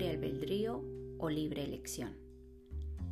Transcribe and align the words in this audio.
libre 0.00 0.14
albedrío 0.14 0.82
o 1.18 1.28
libre 1.28 1.62
elección. 1.62 2.16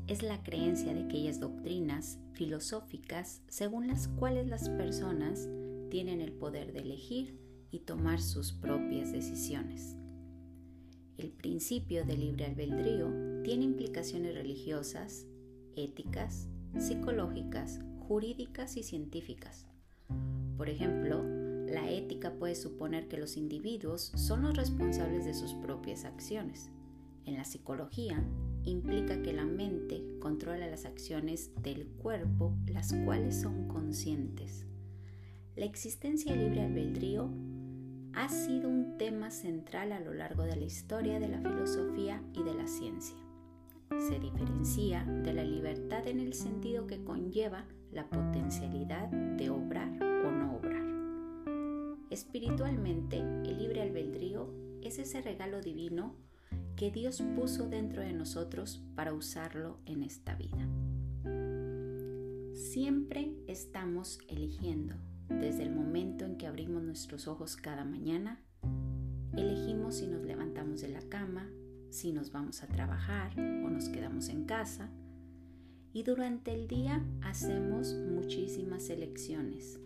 Es 0.06 0.22
la 0.22 0.42
creencia 0.42 0.94
de 0.94 1.04
aquellas 1.04 1.38
doctrinas 1.38 2.18
filosóficas 2.32 3.42
según 3.48 3.88
las 3.88 4.08
cuales 4.08 4.48
las 4.48 4.70
personas 4.70 5.50
tienen 5.90 6.22
el 6.22 6.32
poder 6.32 6.72
de 6.72 6.80
elegir 6.80 7.38
y 7.70 7.80
tomar 7.80 8.22
sus 8.22 8.52
propias 8.52 9.12
decisiones. 9.12 9.98
El 11.18 11.30
principio 11.30 12.06
de 12.06 12.16
libre 12.16 12.46
albedrío 12.46 13.12
tiene 13.42 13.64
implicaciones 13.64 14.34
religiosas, 14.34 15.26
éticas, 15.76 16.48
psicológicas, 16.78 17.80
jurídicas 17.98 18.78
y 18.78 18.82
científicas. 18.82 19.66
Por 20.56 20.70
ejemplo, 20.70 21.22
la 21.66 21.90
ética 21.90 22.32
puede 22.32 22.54
suponer 22.54 23.08
que 23.08 23.18
los 23.18 23.36
individuos 23.36 24.10
son 24.14 24.40
los 24.40 24.56
responsables 24.56 25.26
de 25.26 25.34
sus 25.34 25.52
propias 25.52 26.06
acciones. 26.06 26.70
En 27.28 27.36
la 27.36 27.44
psicología, 27.44 28.24
implica 28.64 29.20
que 29.20 29.34
la 29.34 29.44
mente 29.44 30.02
controla 30.18 30.66
las 30.66 30.86
acciones 30.86 31.52
del 31.62 31.86
cuerpo, 31.86 32.56
las 32.66 32.94
cuales 33.04 33.38
son 33.38 33.68
conscientes. 33.68 34.64
La 35.54 35.66
existencia 35.66 36.34
libre 36.34 36.62
albedrío 36.62 37.30
ha 38.14 38.30
sido 38.30 38.70
un 38.70 38.96
tema 38.96 39.30
central 39.30 39.92
a 39.92 40.00
lo 40.00 40.14
largo 40.14 40.44
de 40.44 40.56
la 40.56 40.64
historia 40.64 41.20
de 41.20 41.28
la 41.28 41.42
filosofía 41.42 42.22
y 42.32 42.42
de 42.42 42.54
la 42.54 42.66
ciencia. 42.66 43.18
Se 44.08 44.18
diferencia 44.18 45.04
de 45.04 45.34
la 45.34 45.44
libertad 45.44 46.08
en 46.08 46.20
el 46.20 46.32
sentido 46.32 46.86
que 46.86 47.04
conlleva 47.04 47.66
la 47.92 48.08
potencialidad 48.08 49.08
de 49.08 49.50
obrar 49.50 49.90
o 50.02 50.30
no 50.30 50.56
obrar. 50.56 50.82
Espiritualmente, 52.08 53.18
el 53.18 53.58
libre 53.58 53.82
albedrío 53.82 54.50
es 54.80 54.98
ese 54.98 55.20
regalo 55.20 55.60
divino 55.60 56.26
que 56.78 56.92
Dios 56.92 57.20
puso 57.34 57.68
dentro 57.68 58.02
de 58.02 58.12
nosotros 58.12 58.80
para 58.94 59.12
usarlo 59.12 59.80
en 59.84 60.04
esta 60.04 60.36
vida. 60.36 60.64
Siempre 62.54 63.34
estamos 63.48 64.20
eligiendo, 64.28 64.94
desde 65.28 65.64
el 65.64 65.74
momento 65.74 66.24
en 66.24 66.38
que 66.38 66.46
abrimos 66.46 66.84
nuestros 66.84 67.26
ojos 67.26 67.56
cada 67.56 67.84
mañana, 67.84 68.40
elegimos 69.36 69.96
si 69.96 70.06
nos 70.06 70.22
levantamos 70.22 70.80
de 70.80 70.88
la 70.88 71.02
cama, 71.02 71.50
si 71.90 72.12
nos 72.12 72.30
vamos 72.30 72.62
a 72.62 72.68
trabajar 72.68 73.32
o 73.36 73.68
nos 73.68 73.88
quedamos 73.88 74.28
en 74.28 74.44
casa. 74.44 74.88
Y 75.92 76.04
durante 76.04 76.54
el 76.54 76.68
día 76.68 77.04
hacemos 77.22 77.92
muchísimas 77.94 78.88
elecciones 78.88 79.80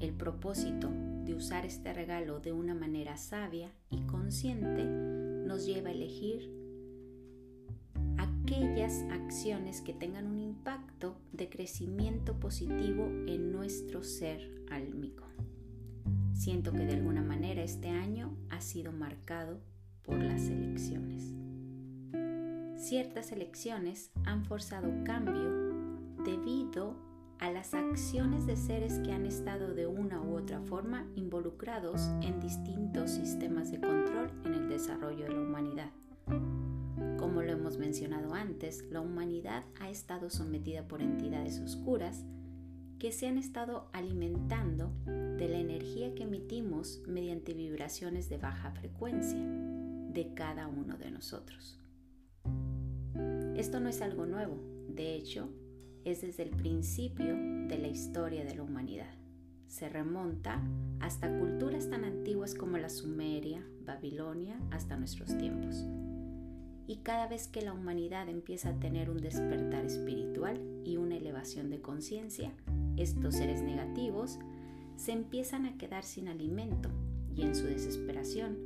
el 0.00 0.12
propósito 0.12 0.90
de 1.24 1.34
usar 1.34 1.66
este 1.66 1.92
regalo 1.92 2.38
de 2.40 2.52
una 2.52 2.74
manera 2.74 3.16
sabia 3.16 3.72
y 3.90 4.02
consciente 4.02 5.27
nos 5.48 5.64
lleva 5.64 5.88
a 5.88 5.92
elegir 5.92 6.52
aquellas 8.18 9.02
acciones 9.10 9.80
que 9.80 9.94
tengan 9.94 10.26
un 10.26 10.38
impacto 10.38 11.16
de 11.32 11.48
crecimiento 11.48 12.38
positivo 12.38 13.06
en 13.26 13.50
nuestro 13.50 14.04
ser 14.04 14.62
álmico. 14.70 15.24
Siento 16.34 16.72
que 16.72 16.84
de 16.84 16.94
alguna 16.94 17.22
manera 17.22 17.62
este 17.62 17.88
año 17.88 18.36
ha 18.50 18.60
sido 18.60 18.92
marcado 18.92 19.60
por 20.02 20.18
las 20.18 20.48
elecciones. 20.48 21.32
Ciertas 22.76 23.32
elecciones 23.32 24.12
han 24.24 24.44
forzado 24.44 24.88
cambio 25.04 26.12
debido 26.24 27.08
a 27.38 27.50
las 27.50 27.72
acciones 27.74 28.46
de 28.46 28.56
seres 28.56 28.98
que 29.00 29.12
han 29.12 29.24
estado 29.24 29.74
de 29.74 29.86
una 29.86 30.20
u 30.20 30.36
otra 30.36 30.60
forma 30.60 31.06
involucrados 31.14 32.02
en 32.20 32.40
distintos 32.40 33.12
sistemas 33.12 33.70
de 33.70 33.80
control 33.80 34.30
en 34.44 34.54
el 34.54 34.57
desarrollo 34.78 35.24
de 35.24 35.34
la 35.34 35.40
humanidad. 35.40 35.90
Como 37.18 37.42
lo 37.42 37.50
hemos 37.50 37.78
mencionado 37.78 38.32
antes, 38.34 38.84
la 38.90 39.00
humanidad 39.00 39.64
ha 39.80 39.90
estado 39.90 40.30
sometida 40.30 40.86
por 40.86 41.02
entidades 41.02 41.58
oscuras 41.58 42.24
que 43.00 43.10
se 43.10 43.26
han 43.26 43.38
estado 43.38 43.88
alimentando 43.92 44.92
de 45.04 45.48
la 45.48 45.58
energía 45.58 46.14
que 46.14 46.22
emitimos 46.22 47.02
mediante 47.08 47.54
vibraciones 47.54 48.28
de 48.28 48.38
baja 48.38 48.70
frecuencia 48.70 49.40
de 49.40 50.32
cada 50.34 50.68
uno 50.68 50.96
de 50.96 51.10
nosotros. 51.10 51.80
Esto 53.56 53.80
no 53.80 53.88
es 53.88 54.00
algo 54.00 54.26
nuevo, 54.26 54.62
de 54.88 55.16
hecho, 55.16 55.48
es 56.04 56.20
desde 56.20 56.44
el 56.44 56.50
principio 56.50 57.34
de 57.34 57.78
la 57.78 57.88
historia 57.88 58.44
de 58.44 58.54
la 58.54 58.62
humanidad. 58.62 59.17
Se 59.68 59.88
remonta 59.88 60.60
hasta 61.00 61.30
culturas 61.38 61.88
tan 61.88 62.04
antiguas 62.04 62.54
como 62.54 62.78
la 62.78 62.88
Sumeria, 62.88 63.64
Babilonia, 63.84 64.58
hasta 64.70 64.96
nuestros 64.96 65.36
tiempos. 65.38 65.86
Y 66.86 66.96
cada 67.02 67.28
vez 67.28 67.48
que 67.48 67.62
la 67.62 67.74
humanidad 67.74 68.28
empieza 68.28 68.70
a 68.70 68.80
tener 68.80 69.10
un 69.10 69.18
despertar 69.18 69.84
espiritual 69.84 70.58
y 70.84 70.96
una 70.96 71.16
elevación 71.16 71.68
de 71.70 71.80
conciencia, 71.82 72.52
estos 72.96 73.36
seres 73.36 73.62
negativos 73.62 74.38
se 74.96 75.12
empiezan 75.12 75.66
a 75.66 75.76
quedar 75.76 76.02
sin 76.02 76.28
alimento 76.28 76.90
y 77.34 77.42
en 77.42 77.54
su 77.54 77.66
desesperación 77.66 78.58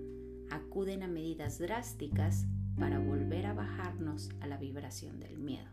acuden 0.50 1.02
a 1.02 1.08
medidas 1.08 1.58
drásticas 1.58 2.46
para 2.78 3.00
volver 3.00 3.46
a 3.46 3.54
bajarnos 3.54 4.30
a 4.40 4.46
la 4.46 4.56
vibración 4.56 5.18
del 5.18 5.38
miedo 5.38 5.68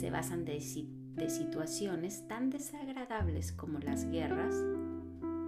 se 0.00 0.10
basan 0.10 0.46
de, 0.46 0.60
situaciones 1.30 2.26
tan 2.28 2.50
desagradables 2.50 3.52
como 3.52 3.78
las 3.78 4.04
guerras, 4.10 4.54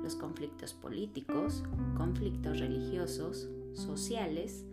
los 0.02 0.16
conflictos 0.16 0.74
políticos, 0.74 1.64
conflictos 1.96 2.60
religiosos, 2.60 3.48
sociales, 3.74 4.64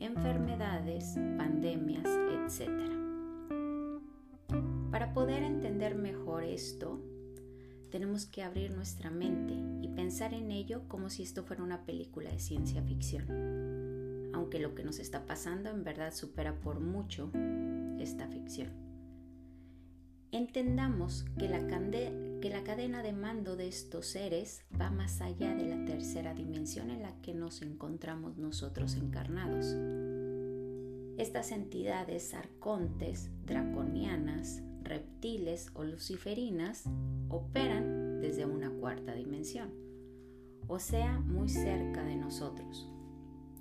enfermedades, 0.00 1.14
pandemias, 1.36 2.06
etc. 2.06 2.70
Para 4.90 5.12
poder 5.12 5.42
entender 5.42 5.94
mejor 5.94 6.44
esto, 6.44 7.00
tenemos 7.90 8.26
que 8.26 8.42
abrir 8.42 8.70
nuestra 8.70 9.10
mente 9.10 9.54
y 9.82 9.88
pensar 9.88 10.34
en 10.34 10.50
ello 10.50 10.82
como 10.88 11.10
si 11.10 11.22
esto 11.22 11.44
fuera 11.44 11.62
una 11.62 11.84
película 11.84 12.30
de 12.30 12.38
ciencia 12.38 12.82
ficción, 12.82 14.30
aunque 14.34 14.58
lo 14.58 14.74
que 14.74 14.84
nos 14.84 14.98
está 14.98 15.26
pasando 15.26 15.70
en 15.70 15.84
verdad 15.84 16.14
supera 16.14 16.60
por 16.60 16.80
mucho 16.80 17.30
esta 17.98 18.28
ficción. 18.28 18.87
Entendamos 20.30 21.24
que 21.38 21.48
la, 21.48 22.62
cadena 22.62 23.02
de 23.02 23.12
mando 23.14 23.56
de 23.56 23.66
estos 23.66 24.08
seres 24.08 24.62
va 24.78 24.90
más 24.90 25.22
allá 25.22 25.54
de 25.54 25.66
la 25.66 25.86
tercera 25.86 26.34
dimensión 26.34 26.90
en 26.90 27.00
la 27.00 27.18
que 27.22 27.32
nos 27.32 27.62
encontramos 27.62 28.36
nosotros 28.36 28.96
encarnados. 28.96 29.74
Estas 31.16 31.50
entidades 31.50 32.34
arcontes, 32.34 33.30
draconianas, 33.46 34.62
reptiles 34.82 35.70
o 35.72 35.84
luciferinas 35.84 36.84
operan 37.30 38.20
desde 38.20 38.44
una 38.44 38.70
cuarta 38.70 39.14
dimensión, 39.14 39.70
o 40.66 40.78
sea, 40.78 41.20
muy 41.20 41.48
cerca 41.48 42.04
de 42.04 42.16
nosotros, 42.16 42.86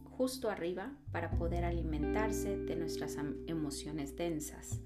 justo 0.03 0.49
arriba 0.49 0.97
para 1.13 1.31
poder 1.31 1.63
alimentarse 1.63 2.57
de 2.57 2.75
nuestras 2.75 3.15
emociones 3.47 4.17
densas 4.17 4.81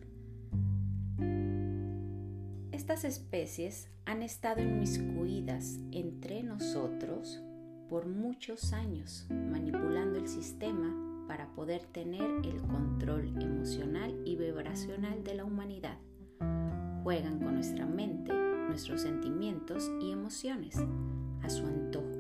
estas 2.91 3.06
especies 3.06 3.90
han 4.03 4.22
estado 4.22 4.62
inmiscuidas 4.62 5.79
entre 5.94 6.44
nosotros 6.44 7.41
por 7.88 8.06
muchos 8.06 8.74
años, 8.74 9.28
manipulando 9.29 10.19
el 10.19 10.28
sistema 10.28 11.25
para 11.25 11.47
poder 11.56 11.85
tener 11.85 12.29
el 12.44 12.62
control 12.63 13.41
emocional 13.41 14.13
y 14.25 14.35
vibracional 14.35 15.24
de 15.24 15.35
la 15.35 15.46
humanidad. 15.46 16.00
Juegan 17.03 17.40
con 17.40 17.56
nuestra 17.56 17.85
mente, 17.85 18.34
nuestros 18.34 19.03
sentimientos 19.03 19.90
y 20.02 20.12
emociones 20.12 20.75
a 21.44 21.50
su 21.50 21.66
antojo. 21.66 22.11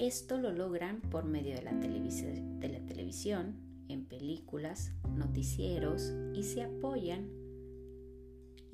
Esto 0.00 0.38
lo 0.38 0.50
logran 0.50 1.00
por 1.02 1.24
medio 1.24 1.54
de 1.54 1.62
la, 1.62 1.72
de 1.72 2.68
la 2.68 2.84
televisión, 2.84 3.54
en 3.86 4.06
películas, 4.06 4.90
noticieros 5.14 6.12
y 6.34 6.42
se 6.42 6.64
apoyan 6.64 7.43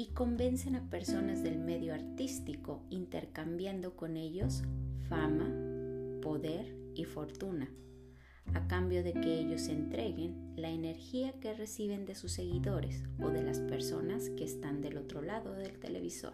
y 0.00 0.06
convencen 0.14 0.76
a 0.76 0.88
personas 0.88 1.42
del 1.42 1.58
medio 1.58 1.92
artístico 1.92 2.82
intercambiando 2.88 3.96
con 3.96 4.16
ellos 4.16 4.62
fama, 5.10 5.54
poder 6.22 6.74
y 6.94 7.04
fortuna, 7.04 7.70
a 8.54 8.66
cambio 8.66 9.04
de 9.04 9.12
que 9.12 9.38
ellos 9.38 9.68
entreguen 9.68 10.54
la 10.56 10.70
energía 10.70 11.38
que 11.38 11.52
reciben 11.52 12.06
de 12.06 12.14
sus 12.14 12.32
seguidores 12.32 13.04
o 13.22 13.28
de 13.28 13.42
las 13.42 13.60
personas 13.60 14.30
que 14.30 14.44
están 14.44 14.80
del 14.80 14.96
otro 14.96 15.20
lado 15.20 15.52
del 15.52 15.78
televisor. 15.78 16.32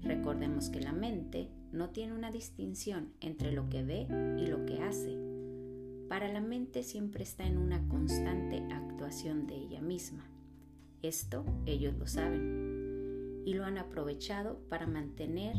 Recordemos 0.00 0.70
que 0.70 0.80
la 0.80 0.94
mente 0.94 1.50
no 1.72 1.90
tiene 1.90 2.14
una 2.14 2.32
distinción 2.32 3.12
entre 3.20 3.52
lo 3.52 3.68
que 3.68 3.82
ve 3.82 4.06
y 4.38 4.46
lo 4.46 4.64
que 4.64 4.80
hace. 4.80 5.18
Para 6.08 6.32
la 6.32 6.40
mente 6.40 6.82
siempre 6.82 7.24
está 7.24 7.44
en 7.44 7.58
una 7.58 7.86
constante 7.88 8.64
actuación 8.72 9.46
de 9.46 9.56
ella 9.56 9.82
misma. 9.82 10.26
Esto 11.02 11.44
ellos 11.66 11.94
lo 11.98 12.06
saben 12.06 12.69
y 13.44 13.54
lo 13.54 13.64
han 13.64 13.78
aprovechado 13.78 14.60
para 14.68 14.86
mantener 14.86 15.56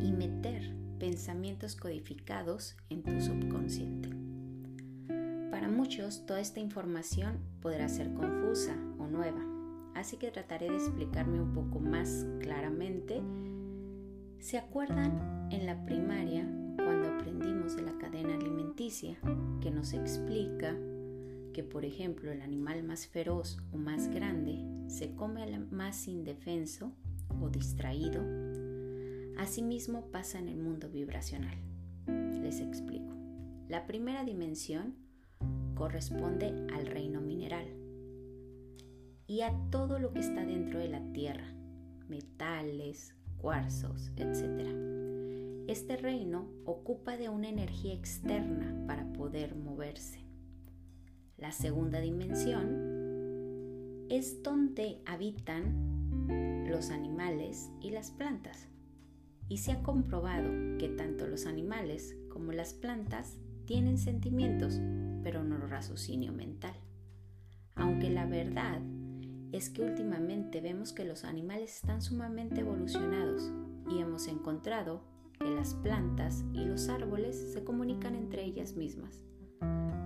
y 0.00 0.12
meter 0.12 0.74
pensamientos 0.98 1.76
codificados 1.76 2.76
en 2.90 3.02
tu 3.02 3.20
subconsciente. 3.20 4.10
para 5.50 5.68
muchos 5.68 6.24
toda 6.26 6.40
esta 6.40 6.60
información 6.60 7.40
podrá 7.60 7.88
ser 7.88 8.12
confusa 8.14 8.76
o 8.98 9.06
nueva, 9.06 9.40
así 9.94 10.16
que 10.16 10.30
trataré 10.30 10.70
de 10.70 10.76
explicarme 10.76 11.40
un 11.40 11.52
poco 11.52 11.80
más 11.80 12.26
claramente. 12.40 13.20
¿Se 14.38 14.56
acuerdan 14.56 15.48
en 15.50 15.66
la 15.66 15.84
primaria 15.84 16.48
cuando 16.76 17.08
aprendimos 17.08 17.76
de 17.76 17.82
la 17.82 17.98
cadena 17.98 18.34
alimenticia 18.34 19.18
que 19.60 19.70
nos 19.70 19.92
explica 19.92 20.76
que, 21.58 21.64
por 21.64 21.84
ejemplo, 21.84 22.30
el 22.30 22.40
animal 22.40 22.84
más 22.84 23.08
feroz 23.08 23.58
o 23.72 23.78
más 23.78 24.06
grande 24.06 24.64
se 24.86 25.16
come 25.16 25.42
al 25.42 25.68
más 25.72 26.06
indefenso 26.06 26.92
o 27.42 27.48
distraído? 27.50 28.22
Asimismo 29.36 30.08
pasa 30.12 30.38
en 30.38 30.46
el 30.46 30.56
mundo 30.56 30.88
vibracional. 30.88 31.58
Les 32.06 32.60
explico. 32.60 33.12
La 33.68 33.88
primera 33.88 34.22
dimensión 34.22 34.94
corresponde 35.74 36.54
al 36.72 36.86
reino 36.86 37.20
mineral 37.20 37.66
y 39.26 39.40
a 39.40 39.52
todo 39.72 39.98
lo 39.98 40.12
que 40.12 40.20
está 40.20 40.46
dentro 40.46 40.78
de 40.78 40.90
la 40.90 41.02
tierra, 41.12 41.52
metales, 42.06 43.16
cuarzos, 43.38 44.12
etc. 44.14 45.66
Este 45.66 45.96
reino 45.96 46.48
ocupa 46.64 47.16
de 47.16 47.28
una 47.28 47.48
energía 47.48 47.94
externa 47.94 48.86
para 48.86 49.12
poder 49.12 49.56
moverse. 49.56 50.27
La 51.38 51.52
segunda 51.52 52.00
dimensión 52.00 54.08
es 54.10 54.42
donde 54.42 55.00
habitan 55.06 56.66
los 56.68 56.90
animales 56.90 57.70
y 57.80 57.90
las 57.90 58.10
plantas. 58.10 58.66
Y 59.48 59.58
se 59.58 59.70
ha 59.70 59.84
comprobado 59.84 60.50
que 60.78 60.88
tanto 60.88 61.28
los 61.28 61.46
animales 61.46 62.16
como 62.28 62.50
las 62.50 62.74
plantas 62.74 63.38
tienen 63.66 63.98
sentimientos, 63.98 64.80
pero 65.22 65.44
no 65.44 65.58
raciocinio 65.58 66.32
mental. 66.32 66.74
Aunque 67.76 68.10
la 68.10 68.26
verdad 68.26 68.82
es 69.52 69.70
que 69.70 69.82
últimamente 69.82 70.60
vemos 70.60 70.92
que 70.92 71.04
los 71.04 71.22
animales 71.22 71.76
están 71.76 72.02
sumamente 72.02 72.62
evolucionados 72.62 73.52
y 73.88 74.00
hemos 74.00 74.26
encontrado 74.26 75.04
que 75.38 75.48
las 75.48 75.74
plantas 75.74 76.44
y 76.52 76.64
los 76.64 76.88
árboles 76.88 77.52
se 77.52 77.62
comunican 77.62 78.16
entre 78.16 78.44
ellas 78.44 78.74
mismas. 78.74 79.27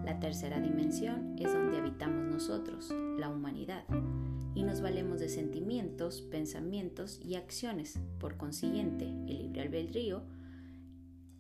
La 0.05 0.19
tercera 0.19 0.61
dimensión 0.61 1.37
es 1.39 1.53
donde 1.53 1.79
habitamos 1.79 2.25
nosotros, 2.25 2.93
la 3.19 3.29
humanidad, 3.29 3.85
y 4.55 4.65
nos 4.65 4.81
valemos 4.81 5.21
de 5.21 5.29
sentimientos, 5.29 6.23
pensamientos 6.23 7.21
y 7.23 7.37
acciones. 7.37 8.01
Por 8.19 8.37
consiguiente, 8.37 9.07
el 9.07 9.39
libre 9.39 9.63
albedrío 9.63 10.25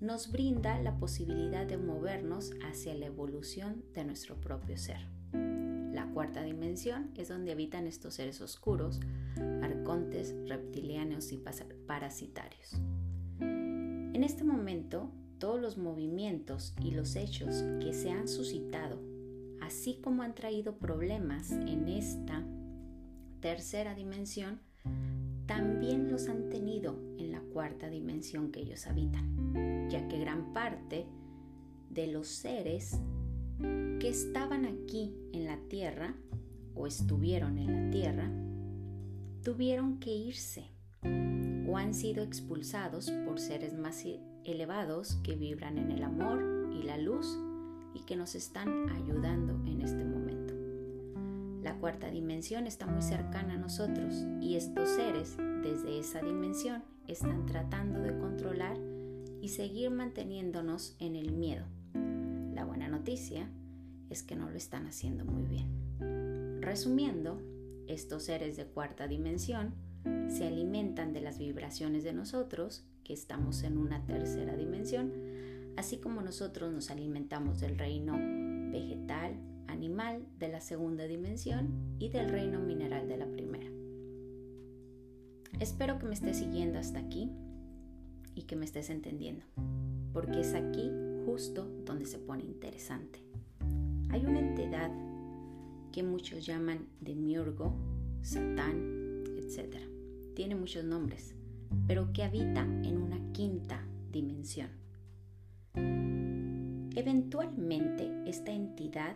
nos 0.00 0.30
brinda 0.30 0.80
la 0.80 0.96
posibilidad 0.96 1.66
de 1.66 1.76
movernos 1.76 2.52
hacia 2.64 2.94
la 2.94 3.06
evolución 3.06 3.84
de 3.94 4.04
nuestro 4.04 4.40
propio 4.40 4.76
ser. 4.76 5.08
La 5.32 6.06
cuarta 6.12 6.42
dimensión 6.42 7.10
es 7.16 7.28
donde 7.28 7.52
habitan 7.52 7.86
estos 7.86 8.14
seres 8.14 8.40
oscuros, 8.40 9.00
arcontes, 9.62 10.34
reptilianos 10.48 11.32
y 11.32 11.42
parasitarios. 11.86 12.80
En 13.40 14.24
este 14.24 14.44
momento, 14.44 15.10
todos 15.42 15.60
los 15.60 15.76
movimientos 15.76 16.72
y 16.80 16.92
los 16.92 17.16
hechos 17.16 17.64
que 17.80 17.92
se 17.92 18.12
han 18.12 18.28
suscitado, 18.28 19.00
así 19.60 19.98
como 20.00 20.22
han 20.22 20.36
traído 20.36 20.76
problemas 20.76 21.50
en 21.50 21.88
esta 21.88 22.44
tercera 23.40 23.96
dimensión, 23.96 24.60
también 25.46 26.12
los 26.12 26.28
han 26.28 26.48
tenido 26.48 26.96
en 27.18 27.32
la 27.32 27.40
cuarta 27.40 27.90
dimensión 27.90 28.52
que 28.52 28.60
ellos 28.60 28.86
habitan, 28.86 29.88
ya 29.90 30.06
que 30.06 30.20
gran 30.20 30.52
parte 30.52 31.06
de 31.90 32.06
los 32.06 32.28
seres 32.28 33.00
que 33.58 34.08
estaban 34.08 34.64
aquí 34.64 35.12
en 35.32 35.46
la 35.46 35.58
tierra 35.68 36.14
o 36.76 36.86
estuvieron 36.86 37.58
en 37.58 37.86
la 37.86 37.90
tierra 37.90 38.30
tuvieron 39.42 39.98
que 39.98 40.14
irse 40.14 40.70
o 41.72 41.78
han 41.78 41.94
sido 41.94 42.22
expulsados 42.22 43.10
por 43.26 43.40
seres 43.40 43.72
más 43.72 44.04
elevados 44.44 45.14
que 45.22 45.36
vibran 45.36 45.78
en 45.78 45.90
el 45.90 46.02
amor 46.02 46.70
y 46.70 46.82
la 46.82 46.98
luz 46.98 47.38
y 47.94 48.00
que 48.00 48.14
nos 48.14 48.34
están 48.34 48.90
ayudando 48.90 49.54
en 49.64 49.80
este 49.80 50.04
momento. 50.04 50.52
La 51.62 51.78
cuarta 51.78 52.10
dimensión 52.10 52.66
está 52.66 52.86
muy 52.86 53.00
cercana 53.00 53.54
a 53.54 53.58
nosotros 53.58 54.26
y 54.42 54.56
estos 54.56 54.90
seres 54.90 55.38
desde 55.62 55.98
esa 55.98 56.20
dimensión 56.20 56.82
están 57.08 57.46
tratando 57.46 58.00
de 58.00 58.19
controlar 58.19 58.76
y 59.40 59.48
seguir 59.48 59.90
manteniéndonos 59.90 60.94
en 60.98 61.16
el 61.16 61.32
miedo. 61.32 61.64
La 62.52 62.66
buena 62.66 62.88
noticia 62.88 63.48
es 64.10 64.22
que 64.22 64.36
no 64.36 64.50
lo 64.50 64.56
están 64.56 64.86
haciendo 64.86 65.24
muy 65.24 65.44
bien. 65.44 66.60
Resumiendo, 66.60 67.40
estos 67.86 68.24
seres 68.24 68.56
de 68.56 68.66
cuarta 68.66 69.08
dimensión 69.08 69.74
se 70.32 70.46
alimentan 70.46 71.12
de 71.12 71.20
las 71.20 71.38
vibraciones 71.38 72.05
de 72.05 72.14
nosotros, 72.14 72.84
que 73.05 73.12
estamos 73.12 73.62
en 73.62 73.76
una 73.76 74.05
tercera 74.06 74.56
dimensión, 74.56 75.12
así 75.76 75.99
como 75.99 76.23
nosotros 76.23 76.73
nos 76.73 76.90
alimentamos 76.90 77.61
del 77.61 77.79
reino 77.79 78.14
vegetal, 78.73 79.34
animal 79.67 80.25
de 80.38 80.49
la 80.49 80.61
segunda 80.61 81.05
dimensión 81.05 81.96
y 81.99 82.08
del 82.08 82.31
reino 82.31 82.61
mineral 82.61 83.08
de 83.08 83.17
la 83.19 83.26
primera. 83.26 83.67
Espero 85.61 85.99
que 85.99 86.06
me 86.06 86.14
estés 86.14 86.38
siguiendo 86.38 86.79
hasta 86.79 86.99
aquí 86.99 87.31
y 88.34 88.43
que 88.43 88.56
me 88.56 88.64
estés 88.64 88.88
entendiendo, 88.88 89.44
porque 90.14 90.40
es 90.40 90.55
aquí 90.55 90.90
justo 91.26 91.69
donde 91.84 92.06
se 92.06 92.19
pone 92.19 92.44
interesante. 92.44 93.23
Hay 94.08 94.25
una 94.25 94.40
entidad 94.40 94.90
que 95.93 96.02
muchos 96.02 96.46
llaman 96.46 96.87
demiurgo, 97.00 97.75
satán, 98.23 99.25
etc. 99.37 99.91
Tiene 100.42 100.56
muchos 100.56 100.82
nombres, 100.82 101.36
pero 101.86 102.12
que 102.12 102.24
habita 102.24 102.62
en 102.62 103.00
una 103.00 103.30
quinta 103.30 103.86
dimensión. 104.10 104.70
Eventualmente 106.96 108.10
esta 108.26 108.50
entidad 108.50 109.14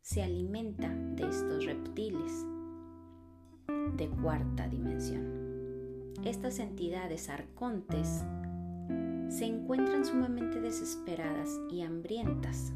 se 0.00 0.22
alimenta 0.22 0.88
de 0.88 1.28
estos 1.28 1.66
reptiles 1.66 2.46
de 3.98 4.08
cuarta 4.22 4.66
dimensión. 4.66 6.14
Estas 6.24 6.58
entidades 6.58 7.28
arcontes 7.28 8.24
se 9.28 9.44
encuentran 9.44 10.06
sumamente 10.06 10.58
desesperadas 10.58 11.50
y 11.70 11.82
hambrientas. 11.82 12.72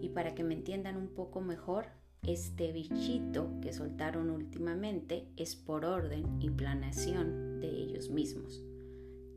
Y 0.00 0.08
para 0.08 0.34
que 0.34 0.42
me 0.42 0.54
entiendan 0.54 0.96
un 0.96 1.14
poco 1.14 1.40
mejor, 1.40 1.86
este 2.26 2.72
bichito 2.72 3.60
que 3.60 3.72
soltaron 3.72 4.30
últimamente 4.30 5.28
es 5.36 5.56
por 5.56 5.84
orden 5.84 6.40
y 6.40 6.50
planeación 6.50 7.60
de 7.60 7.68
ellos 7.68 8.10
mismos, 8.10 8.62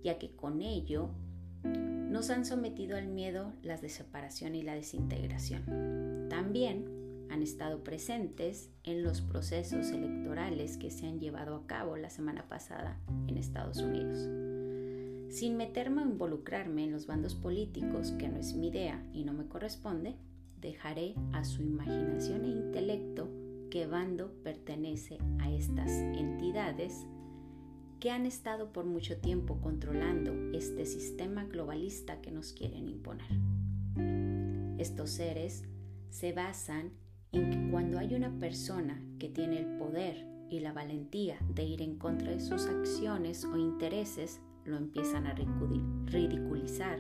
ya 0.03 0.17
que 0.17 0.35
con 0.35 0.61
ello 0.61 1.11
nos 1.63 2.29
han 2.31 2.45
sometido 2.45 2.97
al 2.97 3.07
miedo, 3.07 3.53
la 3.61 3.77
separación 3.77 4.55
y 4.55 4.63
la 4.63 4.73
desintegración. 4.73 6.27
También 6.29 6.85
han 7.29 7.43
estado 7.43 7.83
presentes 7.83 8.71
en 8.83 9.03
los 9.03 9.21
procesos 9.21 9.91
electorales 9.91 10.77
que 10.77 10.89
se 10.89 11.05
han 11.05 11.19
llevado 11.19 11.55
a 11.55 11.67
cabo 11.67 11.95
la 11.95 12.09
semana 12.09 12.47
pasada 12.49 12.99
en 13.27 13.37
Estados 13.37 13.77
Unidos. 13.77 14.17
Sin 15.31 15.57
meterme 15.57 16.01
o 16.01 16.05
involucrarme 16.05 16.85
en 16.85 16.91
los 16.91 17.05
bandos 17.05 17.35
políticos, 17.35 18.13
que 18.17 18.29
no 18.29 18.39
es 18.39 18.55
mi 18.55 18.69
idea 18.69 19.05
y 19.13 19.25
no 19.25 19.33
me 19.33 19.45
corresponde, 19.45 20.15
dejaré 20.61 21.15
a 21.33 21.43
su 21.43 21.61
imaginación 21.61 22.45
e 22.45 22.49
intelecto 22.49 23.29
qué 23.69 23.85
bando 23.85 24.33
pertenece 24.43 25.17
a 25.39 25.51
estas 25.51 25.89
entidades 25.89 27.05
que 27.99 28.11
han 28.11 28.25
estado 28.25 28.71
por 28.71 28.85
mucho 28.85 29.17
tiempo 29.17 29.59
controlando 29.61 30.33
este 30.57 30.85
sistema 30.85 31.43
globalista 31.45 32.21
que 32.21 32.31
nos 32.31 32.53
quieren 32.53 32.87
imponer. 32.87 33.27
Estos 34.79 35.09
seres 35.09 35.63
se 36.09 36.31
basan 36.31 36.93
en 37.31 37.51
que 37.51 37.71
cuando 37.71 37.99
hay 37.99 38.15
una 38.15 38.31
persona 38.39 39.03
que 39.19 39.29
tiene 39.29 39.59
el 39.59 39.77
poder 39.77 40.25
y 40.49 40.61
la 40.61 40.73
valentía 40.73 41.37
de 41.53 41.63
ir 41.63 41.81
en 41.81 41.97
contra 41.97 42.31
de 42.31 42.39
sus 42.39 42.65
acciones 42.65 43.43
o 43.45 43.57
intereses, 43.57 44.41
lo 44.65 44.77
empiezan 44.77 45.27
a 45.27 45.33
ridiculizar, 45.33 46.99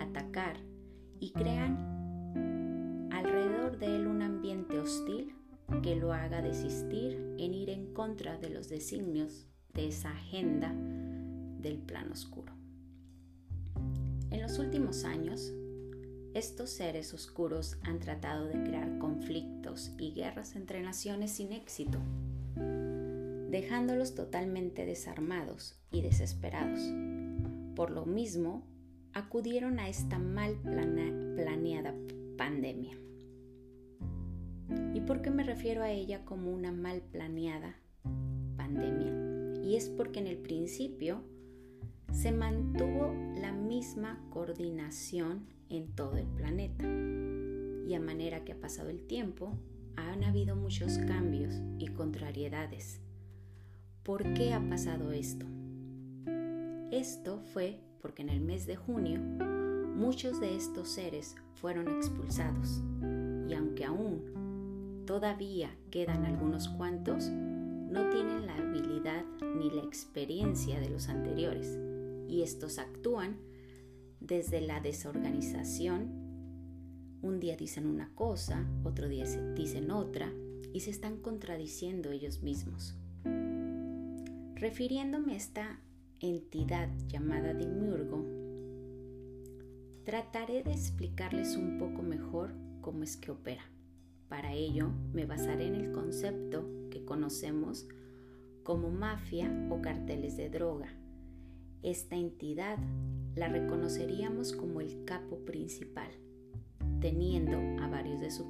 atacar 0.00 0.56
y 1.20 1.30
crean 1.30 1.96
de 3.78 3.96
él 3.96 4.06
un 4.06 4.22
ambiente 4.22 4.78
hostil 4.78 5.34
que 5.82 5.96
lo 5.96 6.12
haga 6.12 6.42
desistir 6.42 7.34
en 7.38 7.54
ir 7.54 7.70
en 7.70 7.92
contra 7.92 8.38
de 8.38 8.50
los 8.50 8.68
designios 8.68 9.46
de 9.74 9.88
esa 9.88 10.10
agenda 10.10 10.72
del 11.60 11.78
plan 11.78 12.10
oscuro. 12.10 12.52
En 14.30 14.42
los 14.42 14.58
últimos 14.58 15.04
años, 15.04 15.52
estos 16.34 16.70
seres 16.70 17.14
oscuros 17.14 17.78
han 17.82 17.98
tratado 17.98 18.46
de 18.46 18.62
crear 18.62 18.98
conflictos 18.98 19.92
y 19.98 20.12
guerras 20.12 20.54
entre 20.54 20.82
naciones 20.82 21.32
sin 21.32 21.52
éxito, 21.52 21.98
dejándolos 23.50 24.14
totalmente 24.14 24.84
desarmados 24.86 25.78
y 25.90 26.02
desesperados. 26.02 26.80
Por 27.74 27.90
lo 27.90 28.06
mismo, 28.06 28.66
acudieron 29.12 29.78
a 29.78 29.88
esta 29.88 30.18
mal 30.18 30.56
planeada 30.62 31.94
pandemia. 32.36 32.98
¿Y 35.06 35.08
por 35.08 35.22
qué 35.22 35.30
me 35.30 35.44
refiero 35.44 35.84
a 35.84 35.90
ella 35.92 36.24
como 36.24 36.52
una 36.52 36.72
mal 36.72 37.00
planeada 37.00 37.76
pandemia? 38.56 39.62
Y 39.62 39.76
es 39.76 39.88
porque 39.88 40.18
en 40.18 40.26
el 40.26 40.36
principio 40.36 41.22
se 42.10 42.32
mantuvo 42.32 43.14
la 43.40 43.52
misma 43.52 44.20
coordinación 44.30 45.46
en 45.68 45.94
todo 45.94 46.16
el 46.16 46.26
planeta. 46.26 46.82
Y 47.88 47.94
a 47.94 48.00
manera 48.00 48.42
que 48.44 48.50
ha 48.50 48.58
pasado 48.58 48.90
el 48.90 49.06
tiempo, 49.06 49.56
han 49.94 50.24
habido 50.24 50.56
muchos 50.56 50.98
cambios 50.98 51.54
y 51.78 51.86
contrariedades. 51.86 53.00
¿Por 54.02 54.34
qué 54.34 54.54
ha 54.54 54.68
pasado 54.68 55.12
esto? 55.12 55.46
Esto 56.90 57.44
fue 57.54 57.78
porque 58.02 58.22
en 58.22 58.30
el 58.30 58.40
mes 58.40 58.66
de 58.66 58.74
junio 58.74 59.20
muchos 59.94 60.40
de 60.40 60.56
estos 60.56 60.88
seres 60.88 61.36
fueron 61.54 61.86
expulsados 61.86 62.82
y 63.48 63.54
aunque 63.54 63.84
aún 63.84 64.35
todavía 65.06 65.70
quedan 65.90 66.24
algunos 66.24 66.68
cuantos, 66.68 67.28
no 67.28 68.10
tienen 68.10 68.46
la 68.46 68.56
habilidad 68.56 69.24
ni 69.56 69.70
la 69.70 69.82
experiencia 69.82 70.80
de 70.80 70.90
los 70.90 71.08
anteriores 71.08 71.78
y 72.28 72.42
estos 72.42 72.78
actúan 72.78 73.38
desde 74.20 74.60
la 74.60 74.80
desorganización. 74.80 76.10
Un 77.22 77.40
día 77.40 77.56
dicen 77.56 77.86
una 77.86 78.10
cosa, 78.14 78.68
otro 78.84 79.08
día 79.08 79.24
dicen 79.54 79.90
otra 79.90 80.30
y 80.72 80.80
se 80.80 80.90
están 80.90 81.18
contradiciendo 81.18 82.10
ellos 82.10 82.42
mismos. 82.42 82.96
Refiriéndome 84.56 85.34
a 85.34 85.36
esta 85.36 85.80
entidad 86.18 86.88
llamada 87.06 87.54
Demiurgo, 87.54 88.24
trataré 90.04 90.62
de 90.64 90.72
explicarles 90.72 91.56
un 91.56 91.78
poco 91.78 92.02
mejor 92.02 92.52
cómo 92.80 93.02
es 93.04 93.16
que 93.16 93.30
opera. 93.30 93.64
Para 94.28 94.52
ello 94.52 94.90
me 95.12 95.26
basaré 95.26 95.66
en 95.66 95.74
el 95.74 95.92
concepto 95.92 96.68
que 96.90 97.04
conocemos 97.04 97.86
como 98.62 98.90
mafia 98.90 99.50
o 99.70 99.80
carteles 99.80 100.36
de 100.36 100.50
droga. 100.50 100.88
Esta 101.82 102.16
entidad 102.16 102.78
la 103.34 103.48
reconoceríamos 103.48 104.52
como 104.52 104.80
el 104.80 105.04
capo 105.04 105.38
principal, 105.44 106.10
teniendo 107.00 107.58
a 107.82 107.88
varios 107.88 108.20
de 108.20 108.30
sus 108.30 108.46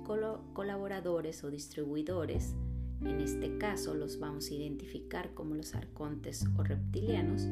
colaboradores 0.55 1.45
o 1.45 1.51
distribuidores 1.51 2.55
en 3.05 3.21
este 3.21 3.59
caso 3.59 3.95
los 3.95 4.19
vamos 4.19 4.51
a 4.51 4.55
identificar 4.55 5.35
como 5.35 5.55
los 5.55 5.75
arcontes 5.75 6.45
o 6.57 6.63
reptilianos, 6.63 7.47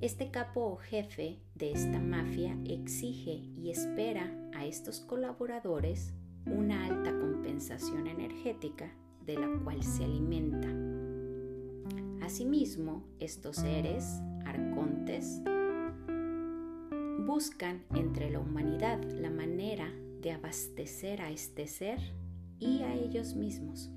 este 0.00 0.30
capo 0.30 0.66
o 0.66 0.76
jefe 0.76 1.40
de 1.54 1.72
esta 1.72 2.00
mafia 2.00 2.56
exige 2.64 3.42
y 3.56 3.70
espera 3.70 4.32
a 4.54 4.66
estos 4.66 5.00
colaboradores 5.00 6.14
una 6.46 6.86
alta 6.86 7.18
compensación 7.18 8.06
energética 8.06 8.92
de 9.24 9.38
la 9.38 9.48
cual 9.62 9.82
se 9.82 10.04
alimenta. 10.04 10.68
Asimismo, 12.24 13.04
estos 13.18 13.56
seres, 13.56 14.20
arcontes, 14.44 15.42
buscan 17.26 17.84
entre 17.94 18.30
la 18.30 18.40
humanidad 18.40 19.02
la 19.02 19.30
manera 19.30 19.90
de 20.20 20.32
abastecer 20.32 21.20
a 21.22 21.30
este 21.30 21.66
ser 21.66 21.98
y 22.58 22.82
a 22.82 22.94
ellos 22.94 23.34
mismos. 23.34 23.90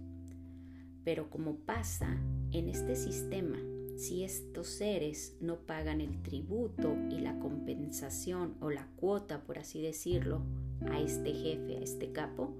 Pero 1.04 1.30
como 1.30 1.56
pasa 1.56 2.18
en 2.52 2.70
este 2.70 2.96
sistema, 2.96 3.58
si 3.98 4.24
estos 4.24 4.68
seres 4.68 5.36
no 5.42 5.60
pagan 5.66 6.02
el 6.02 6.22
tributo 6.22 6.96
y 7.10 7.20
la 7.20 7.40
compensación 7.40 8.56
o 8.62 8.70
la 8.70 8.88
cuota, 8.96 9.44
por 9.44 9.58
así 9.58 9.82
decirlo, 9.82 10.42
a 10.90 11.00
este 11.00 11.34
jefe, 11.34 11.78
a 11.78 11.82
este 11.82 12.12
capo, 12.12 12.54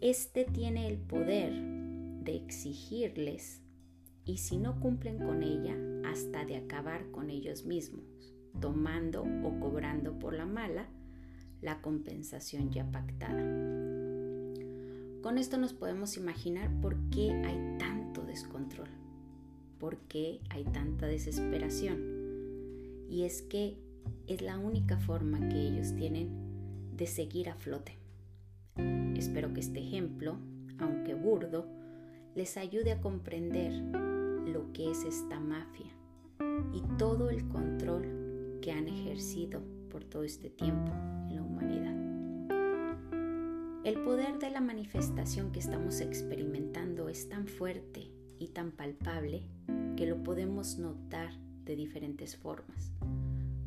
este 0.00 0.44
tiene 0.44 0.88
el 0.88 0.98
poder 0.98 1.52
de 2.22 2.36
exigirles 2.36 3.62
y 4.24 4.38
si 4.38 4.58
no 4.58 4.80
cumplen 4.80 5.18
con 5.18 5.42
ella, 5.42 5.76
hasta 6.04 6.44
de 6.44 6.56
acabar 6.56 7.10
con 7.12 7.30
ellos 7.30 7.64
mismos, 7.64 8.04
tomando 8.60 9.22
o 9.22 9.60
cobrando 9.60 10.18
por 10.18 10.34
la 10.34 10.46
mala 10.46 10.88
la 11.62 11.80
compensación 11.80 12.70
ya 12.70 12.90
pactada. 12.90 13.42
Con 15.22 15.38
esto 15.38 15.58
nos 15.58 15.72
podemos 15.72 16.16
imaginar 16.16 16.70
por 16.80 16.96
qué 17.10 17.30
hay 17.30 17.78
tanto 17.78 18.22
descontrol, 18.22 18.88
por 19.78 19.96
qué 20.08 20.40
hay 20.50 20.64
tanta 20.64 21.06
desesperación. 21.06 23.06
Y 23.08 23.22
es 23.22 23.42
que 23.42 23.78
es 24.26 24.42
la 24.42 24.58
única 24.58 24.98
forma 24.98 25.48
que 25.48 25.60
ellos 25.60 25.94
tienen 25.94 26.45
de 26.96 27.06
seguir 27.06 27.48
a 27.50 27.54
flote. 27.54 27.98
Espero 29.14 29.52
que 29.52 29.60
este 29.60 29.80
ejemplo, 29.80 30.38
aunque 30.78 31.14
burdo, 31.14 31.66
les 32.34 32.56
ayude 32.56 32.92
a 32.92 33.00
comprender 33.00 33.72
lo 33.72 34.72
que 34.72 34.90
es 34.90 35.04
esta 35.04 35.40
mafia 35.40 35.92
y 36.72 36.82
todo 36.98 37.30
el 37.30 37.48
control 37.48 38.58
que 38.62 38.72
han 38.72 38.88
ejercido 38.88 39.62
por 39.90 40.04
todo 40.04 40.22
este 40.24 40.50
tiempo 40.50 40.92
en 41.28 41.36
la 41.36 41.42
humanidad. 41.42 41.96
El 43.84 44.02
poder 44.02 44.38
de 44.38 44.50
la 44.50 44.60
manifestación 44.60 45.52
que 45.52 45.60
estamos 45.60 46.00
experimentando 46.00 47.08
es 47.08 47.28
tan 47.28 47.46
fuerte 47.46 48.10
y 48.38 48.48
tan 48.48 48.72
palpable 48.72 49.44
que 49.96 50.06
lo 50.06 50.22
podemos 50.22 50.78
notar 50.78 51.30
de 51.64 51.76
diferentes 51.76 52.36
formas. 52.36 52.92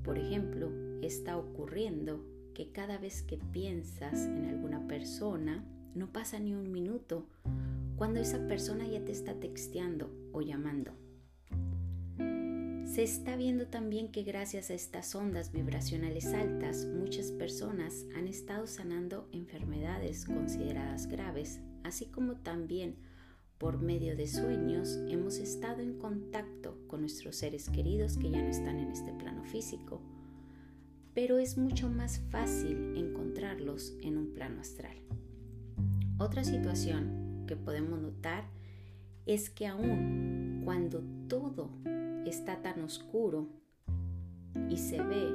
Por 0.03 0.17
ejemplo, 0.17 0.71
está 1.01 1.37
ocurriendo 1.37 2.23
que 2.59 2.73
cada 2.73 2.97
vez 2.97 3.23
que 3.23 3.37
piensas 3.37 4.25
en 4.25 4.43
alguna 4.43 4.85
persona, 4.85 5.63
no 5.95 6.11
pasa 6.11 6.39
ni 6.39 6.53
un 6.53 6.73
minuto 6.73 7.25
cuando 7.95 8.19
esa 8.19 8.47
persona 8.47 8.85
ya 8.85 8.99
te 8.99 9.13
está 9.13 9.33
texteando 9.35 10.13
o 10.33 10.41
llamando. 10.41 10.91
Se 12.83 13.01
está 13.01 13.37
viendo 13.37 13.67
también 13.67 14.11
que 14.11 14.23
gracias 14.23 14.71
a 14.71 14.73
estas 14.73 15.15
ondas 15.15 15.53
vibracionales 15.53 16.33
altas, 16.33 16.85
muchas 16.85 17.31
personas 17.31 18.05
han 18.13 18.27
estado 18.27 18.67
sanando 18.67 19.29
enfermedades 19.31 20.25
consideradas 20.25 21.07
graves, 21.07 21.61
así 21.85 22.07
como 22.07 22.41
también 22.41 22.97
por 23.57 23.79
medio 23.79 24.17
de 24.17 24.27
sueños 24.27 24.99
hemos 25.07 25.37
estado 25.37 25.79
en 25.79 25.97
contacto 25.97 26.77
con 26.87 26.99
nuestros 26.99 27.37
seres 27.37 27.69
queridos 27.69 28.17
que 28.17 28.29
ya 28.29 28.41
no 28.41 28.49
están 28.49 28.79
en 28.79 28.91
este 28.91 29.13
plano 29.13 29.45
físico, 29.45 30.01
pero 31.19 31.37
es 31.37 31.57
mucho 31.57 31.89
más 31.89 32.21
fácil 32.29 32.95
encontrarlos 32.95 33.93
en 34.01 34.17
un 34.17 34.31
plano 34.31 34.61
astral. 34.61 34.95
Otra 36.17 36.45
situación 36.45 37.43
que 37.45 37.57
podemos 37.57 37.99
notar 37.99 38.45
es 39.25 39.49
que 39.49 39.67
aún 39.67 40.61
cuando 40.63 41.03
todo 41.27 41.71
está 42.25 42.61
tan 42.61 42.81
oscuro 42.83 43.49
y 44.69 44.77
se 44.77 45.03
ve 45.03 45.29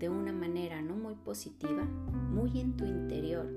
de 0.00 0.08
una 0.08 0.32
manera 0.32 0.82
no 0.82 0.96
muy 0.96 1.14
positiva, 1.14 1.84
muy 1.84 2.58
en 2.58 2.76
tu 2.76 2.84
interior, 2.84 3.48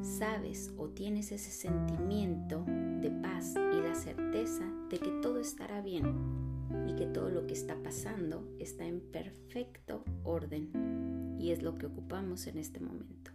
sabes 0.00 0.72
o 0.78 0.88
tienes 0.88 1.32
ese 1.32 1.50
sentimiento 1.50 2.64
de 2.64 3.10
paz 3.10 3.56
y 3.56 3.82
la 3.86 3.94
certeza 3.94 4.64
de 4.88 4.98
que 4.98 5.10
todo 5.20 5.38
estará 5.38 5.82
bien 5.82 6.49
y 6.88 6.94
que 6.96 7.06
todo 7.06 7.30
lo 7.30 7.46
que 7.46 7.54
está 7.54 7.82
pasando 7.82 8.48
está 8.58 8.86
en 8.86 9.00
perfecto 9.00 10.04
orden 10.24 11.36
y 11.38 11.50
es 11.50 11.62
lo 11.62 11.78
que 11.78 11.86
ocupamos 11.86 12.46
en 12.46 12.58
este 12.58 12.80
momento. 12.80 13.30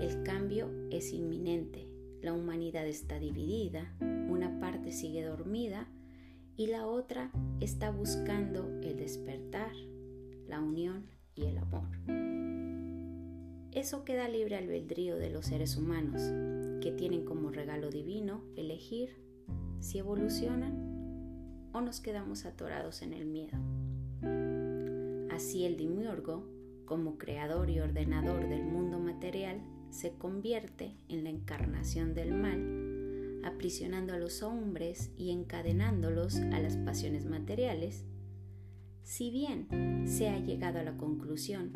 El 0.00 0.22
cambio 0.22 0.70
es 0.90 1.12
inminente, 1.12 1.88
la 2.22 2.32
humanidad 2.32 2.86
está 2.86 3.18
dividida, 3.18 3.94
una 4.00 4.58
parte 4.60 4.92
sigue 4.92 5.22
dormida 5.24 5.88
y 6.56 6.66
la 6.66 6.86
otra 6.86 7.30
está 7.60 7.90
buscando 7.90 8.68
el 8.82 8.96
despertar, 8.96 9.72
la 10.46 10.60
unión 10.60 11.06
y 11.34 11.44
el 11.44 11.58
amor. 11.58 11.88
Eso 13.72 14.04
queda 14.04 14.26
libre 14.28 14.56
albedrío 14.56 15.16
de 15.16 15.28
los 15.28 15.46
seres 15.46 15.76
humanos, 15.76 16.22
que 16.82 16.92
tienen 16.92 17.26
como 17.26 17.50
regalo 17.50 17.90
divino 17.90 18.42
elegir 18.56 19.16
si 19.80 19.98
evolucionan 19.98 20.95
o 21.76 21.82
nos 21.82 22.00
quedamos 22.00 22.46
atorados 22.46 23.02
en 23.02 23.12
el 23.12 23.26
miedo. 23.26 23.58
Así 25.30 25.66
el 25.66 25.76
demiurgo, 25.76 26.48
como 26.86 27.18
creador 27.18 27.68
y 27.68 27.80
ordenador 27.80 28.48
del 28.48 28.64
mundo 28.64 28.98
material, 28.98 29.60
se 29.90 30.14
convierte 30.14 30.96
en 31.08 31.24
la 31.24 31.30
encarnación 31.30 32.14
del 32.14 32.32
mal 32.32 33.42
aprisionando 33.44 34.14
a 34.14 34.18
los 34.18 34.42
hombres 34.42 35.12
y 35.18 35.30
encadenándolos 35.30 36.36
a 36.36 36.60
las 36.60 36.78
pasiones 36.78 37.26
materiales, 37.26 38.04
si 39.02 39.30
bien 39.30 40.04
se 40.08 40.30
ha 40.30 40.38
llegado 40.38 40.80
a 40.80 40.82
la 40.82 40.96
conclusión 40.96 41.72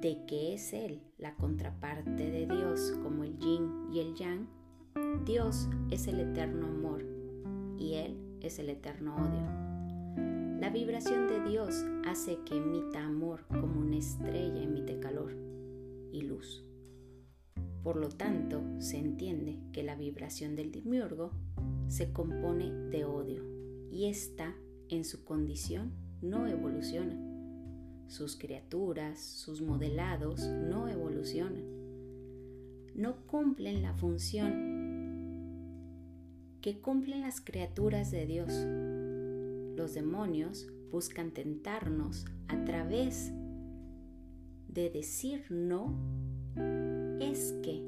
de 0.00 0.18
que 0.26 0.54
es 0.54 0.72
Él 0.72 1.00
la 1.16 1.36
contraparte 1.36 2.30
de 2.30 2.46
Dios 2.46 2.92
como 3.04 3.22
el 3.22 3.38
yin 3.38 3.86
y 3.92 4.00
el 4.00 4.14
yang, 4.16 4.48
Dios 5.24 5.68
es 5.90 6.08
el 6.08 6.18
eterno 6.20 6.66
amor 6.66 7.06
y 7.78 7.94
Él 7.94 8.27
es 8.46 8.58
el 8.58 8.70
eterno 8.70 9.16
odio. 9.16 9.68
La 10.60 10.70
vibración 10.70 11.28
de 11.28 11.42
Dios 11.48 11.84
hace 12.06 12.38
que 12.44 12.56
emita 12.56 13.04
amor 13.04 13.46
como 13.48 13.80
una 13.80 13.96
estrella 13.96 14.62
emite 14.62 14.98
calor. 14.98 15.34
y 16.10 16.22
luz. 16.22 16.64
Por 17.82 17.96
lo 17.96 18.08
tanto, 18.08 18.62
se 18.78 18.98
entiende 18.98 19.58
que 19.72 19.82
la 19.82 19.94
vibración 19.94 20.56
del 20.56 20.72
demiurgo 20.72 21.32
se 21.88 22.12
compone 22.12 22.70
de 22.90 23.04
odio 23.04 23.42
y 23.90 24.06
esta, 24.06 24.54
en 24.88 25.04
su 25.04 25.24
condición, 25.24 25.92
no 26.20 26.46
evoluciona. 26.46 27.16
Sus 28.08 28.36
criaturas, 28.36 29.20
sus 29.20 29.60
modelados 29.60 30.40
no 30.46 30.88
evolucionan. 30.88 31.64
No 32.94 33.16
cumplen 33.26 33.82
la 33.82 33.94
función 33.94 34.77
que 36.68 36.82
cumplen 36.82 37.22
las 37.22 37.40
criaturas 37.40 38.10
de 38.10 38.26
Dios. 38.26 38.52
Los 39.74 39.94
demonios 39.94 40.68
buscan 40.92 41.30
tentarnos 41.30 42.26
a 42.46 42.62
través 42.66 43.32
de 44.68 44.90
decir 44.90 45.46
no 45.48 45.98
es 47.20 47.54
que 47.62 47.82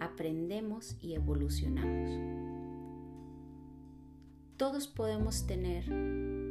aprendemos 0.00 0.98
y 1.00 1.14
evolucionamos. 1.14 2.10
Todos 4.56 4.88
podemos 4.88 5.46
tener 5.46 5.84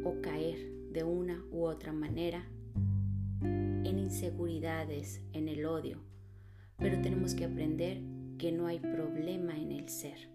o 0.05 0.21
caer 0.21 0.59
de 0.93 1.03
una 1.03 1.43
u 1.51 1.65
otra 1.65 1.91
manera 1.91 2.47
en 3.41 3.99
inseguridades, 3.99 5.19
en 5.33 5.49
el 5.49 5.65
odio, 5.65 5.97
pero 6.77 7.01
tenemos 7.01 7.35
que 7.35 7.43
aprender 7.43 8.01
que 8.37 8.53
no 8.53 8.67
hay 8.67 8.79
problema 8.79 9.57
en 9.57 9.73
el 9.73 9.89
ser. 9.89 10.31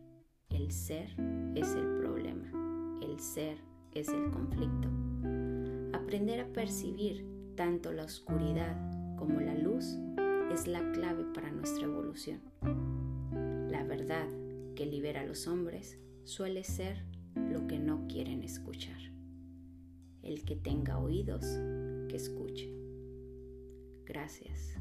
El 0.51 0.73
ser 0.73 1.09
es 1.55 1.75
el 1.75 1.99
problema, 1.99 2.51
el 3.03 3.21
ser 3.21 3.59
es 3.93 4.09
el 4.09 4.31
conflicto. 4.31 4.89
Aprender 5.93 6.41
a 6.41 6.53
percibir 6.53 7.27
tanto 7.55 7.93
la 7.93 8.05
oscuridad 8.05 8.77
como 9.17 9.41
la 9.41 9.55
luz 9.55 9.99
es 10.53 10.67
la 10.67 10.91
clave 10.93 11.25
para 11.35 11.51
nuestra 11.51 11.85
evolución. 11.85 12.41
La 13.71 13.85
verdad 13.85 14.27
que 14.75 14.87
libera 14.87 15.21
a 15.21 15.27
los 15.27 15.47
hombres 15.47 15.99
suele 16.25 16.65
ser 16.65 17.05
lo 17.35 17.67
que 17.67 17.79
no 17.79 18.07
quieren 18.09 18.43
escuchar. 18.43 18.99
El 20.23 20.45
que 20.45 20.57
tenga 20.57 20.99
oídos, 20.99 21.45
que 22.09 22.17
escuche. 22.17 22.73
Gracias. 24.05 24.75